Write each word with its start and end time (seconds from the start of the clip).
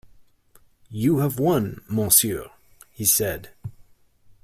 "You 0.89 1.19
have 1.19 1.37
won, 1.37 1.83
monsieur," 1.87 2.49
he 2.91 3.05
said. 3.05 3.51